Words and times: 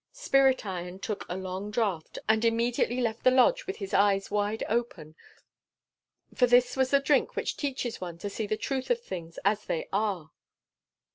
Spirit 0.11 0.65
Iron 0.65 0.97
took 0.97 1.27
a 1.29 1.37
long 1.37 1.69
draught, 1.69 2.17
and 2.27 2.43
immediately 2.43 2.99
left 2.99 3.23
the 3.23 3.29
lodge 3.29 3.67
with 3.67 3.75
his 3.75 3.93
eyes 3.93 4.31
wide 4.31 4.63
open; 4.67 5.13
for 6.33 6.47
this 6.47 6.75
was 6.75 6.89
the 6.89 6.99
drink 6.99 7.35
which 7.35 7.55
teaches 7.55 8.01
one 8.01 8.17
to 8.17 8.27
see 8.27 8.47
the 8.47 8.57
truth 8.57 8.89
of 8.89 8.99
things 8.99 9.37
as 9.45 9.65
they 9.65 9.87
are. 9.93 10.31